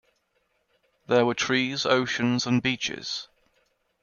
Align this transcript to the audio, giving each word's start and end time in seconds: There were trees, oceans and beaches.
There 1.05 1.27
were 1.27 1.35
trees, 1.35 1.85
oceans 1.85 2.47
and 2.47 2.59
beaches. 2.63 3.27